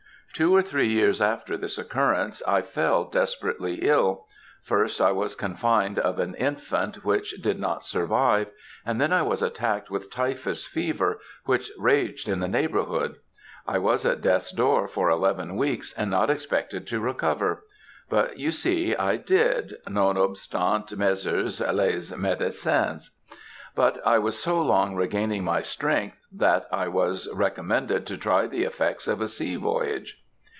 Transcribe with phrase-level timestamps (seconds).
[0.33, 4.27] "Two or three years after this occurrence, I fell desperately ill;
[4.63, 8.47] first I was confined of an infant which did not survive;
[8.85, 13.17] and then I was attacked with typhus fever, which raged in the neighbourhood.
[13.67, 17.63] I was at death's door for eleven weeks, and not expected to recover;
[18.09, 21.59] but you see, I did, nonobstant messrs.
[21.59, 23.11] les medicins;
[23.75, 28.63] but I was so long regaining my strength, that I was recommended to try the
[28.63, 30.17] effects of a sea voyage.